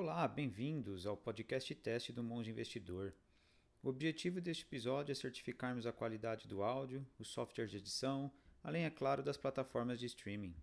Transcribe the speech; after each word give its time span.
Olá, 0.00 0.28
bem-vindos 0.28 1.06
ao 1.06 1.16
podcast 1.16 1.74
teste 1.74 2.12
do 2.12 2.22
Monge 2.22 2.52
Investidor. 2.52 3.12
O 3.82 3.88
objetivo 3.88 4.40
deste 4.40 4.62
episódio 4.62 5.10
é 5.10 5.14
certificarmos 5.16 5.88
a 5.88 5.92
qualidade 5.92 6.46
do 6.46 6.62
áudio, 6.62 7.04
o 7.18 7.24
software 7.24 7.66
de 7.66 7.78
edição, 7.78 8.30
além, 8.62 8.84
é 8.84 8.90
claro, 8.90 9.24
das 9.24 9.36
plataformas 9.36 9.98
de 9.98 10.06
streaming. 10.06 10.54